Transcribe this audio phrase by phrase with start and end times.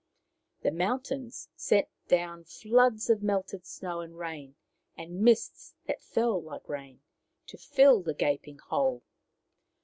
[0.63, 4.55] The mountains sent down floods of melted snow, and rain,
[4.97, 7.01] and mists that fell like rain,
[7.45, 9.03] to fill the gaping hole.